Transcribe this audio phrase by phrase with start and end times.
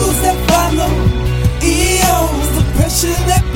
[0.00, 0.90] who's that follow?
[1.62, 3.49] Eons, the pressure that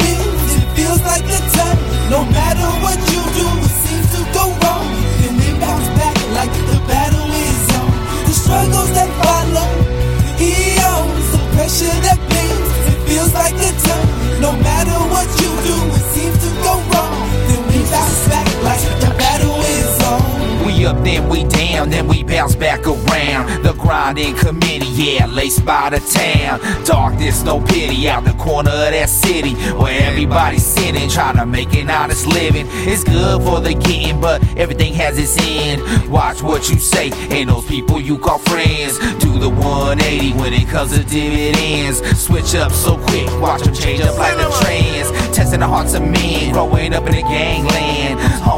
[23.94, 26.58] grinding committee, yeah, laced by the town.
[26.84, 31.72] Darkness, no pity, out the corner of that city where everybody's sitting, trying to make
[31.74, 32.66] an honest living.
[32.90, 36.10] It's good for the getting, but everything has its end.
[36.10, 40.66] Watch what you say, and those people you call friends do the 180 when it
[40.66, 41.98] comes to dividends.
[42.18, 45.08] Switch up so quick, watch them change up like the trends.
[45.36, 47.83] Testing the hearts of men, growing up in the gangland.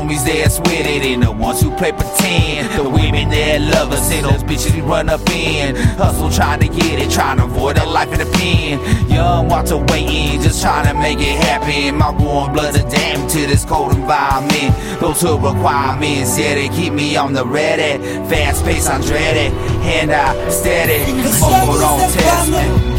[0.07, 2.71] Homies that's with it, and the ones who play pretend.
[2.79, 5.75] The women that love us, and those bitches we run up in.
[5.75, 9.11] Hustle trying to get it, trying to avoid a life in the pen.
[9.11, 11.99] Young Walter waiting, just trying to make it happen.
[11.99, 14.77] My warm blood's a damn to this cold environment.
[15.01, 17.99] Those hood requirements, yeah, they keep me on the ready.
[18.29, 21.03] Fast pace, I'm dreaded, hand out steady.
[21.33, 22.96] Struggles on, test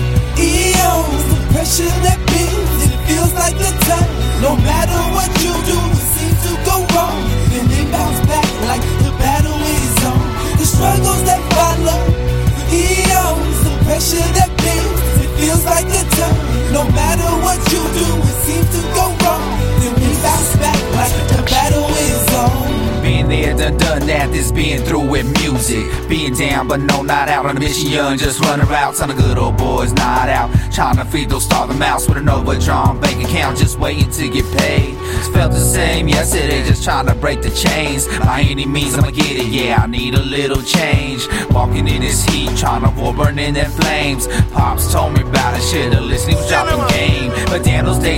[23.72, 25.86] done done that, this being through with music.
[26.08, 27.90] Being down, but no, not out on a mission.
[27.90, 30.50] Young, just running around, son of good old boys, not out.
[30.72, 34.46] Trying to feed those starving mouths with an overdrawn bank account, just waiting to get
[34.58, 34.96] paid.
[35.34, 38.08] Felt the same yesterday, just trying to break the chains.
[38.20, 41.28] By any means, I'ma get it, yeah, I need a little change.
[41.52, 44.28] Walking in this heat, trying to avoid burning them flames.
[44.52, 47.32] Pops told me about it, should've listened, he was dropping game.
[47.48, 47.77] But damn,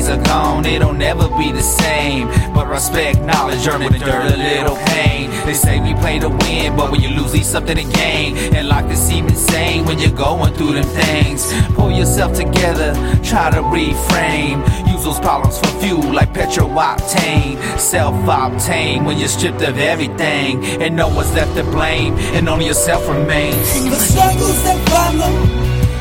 [0.10, 2.28] are gone, it'll never be the same.
[2.54, 5.30] But respect, knowledge, earn with dirt, a little pain.
[5.46, 8.36] They say we play to win, but when you lose, leave something to gain.
[8.56, 11.52] And life can seem insane when you're going through them things.
[11.76, 12.94] Pull yourself together,
[13.24, 14.60] try to reframe.
[14.92, 17.58] Use those problems for fuel like petrol octane.
[17.80, 20.64] Self obtain when you're stripped of everything.
[20.82, 23.56] And no one's left to blame, and only yourself remains.
[23.86, 25.34] The struggles that follow,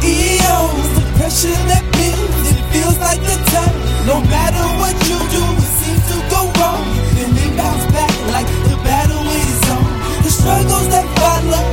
[0.03, 3.88] EOs, the pressure that builds, it feels like a time.
[4.09, 6.81] No matter what you do, it seems to go wrong.
[7.13, 9.85] Then they bounce back like the battle is on.
[10.25, 11.65] The struggles that follow,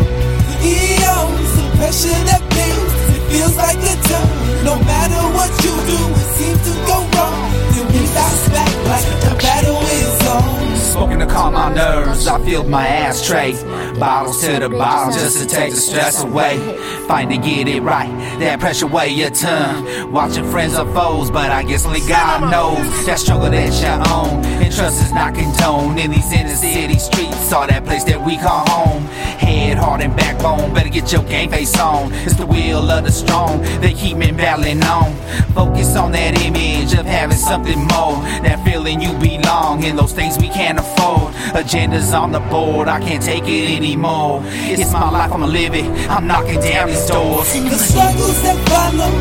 [0.60, 4.66] EOs, the pressure that builds, it feels like a time.
[4.68, 7.40] No matter what you do, it seems to go wrong.
[7.72, 10.76] Then we bounce back like the battle is on.
[10.92, 13.54] Smoking to calm my nerves, I filled my ashtray.
[13.98, 16.60] Bottles to the bottom just to take the stress away.
[17.08, 20.12] Fighting to get it right, that pressure weigh your tongue.
[20.12, 24.44] Watching friends or foes, but I guess only God knows that struggle that you own.
[24.44, 28.38] And trust is not condoned in these inner city streets, all that place that we
[28.38, 29.08] call home.
[29.38, 30.74] Head, heart, and backbone.
[30.74, 32.12] Better get your game face on.
[32.14, 33.62] It's the will of the strong.
[33.82, 35.16] They keep me battling on.
[35.54, 38.16] Focus on that image of having something more.
[38.44, 41.34] That feeling you belong in those things we can't afford.
[41.54, 42.88] Agendas on the board.
[42.88, 44.42] I can't take it anymore.
[44.46, 45.32] It's my life.
[45.32, 45.86] I'ma live it.
[46.10, 47.54] I'm knocking down these doors.
[47.54, 49.12] The struggles that follow.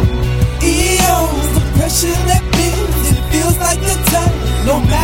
[0.62, 1.54] Eons.
[1.54, 3.10] The pressure that builds.
[3.10, 4.66] It feels like a time.
[4.66, 5.03] No matter.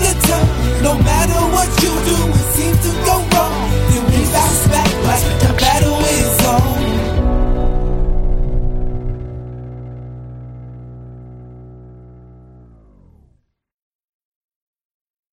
[0.00, 0.82] the.
[0.82, 3.29] No matter what you do, it seems to go